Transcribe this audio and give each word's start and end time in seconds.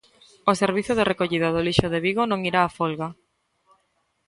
O 0.51 0.53
servizo 0.61 0.93
de 0.95 1.07
recollida 1.11 1.53
do 1.55 1.65
lixo 1.67 1.87
de 1.93 1.99
Vigo 2.05 2.23
non 2.31 2.43
irá 2.49 2.61
á 2.67 2.69
folga. 2.77 3.07